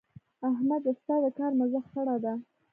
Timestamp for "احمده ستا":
0.49-1.15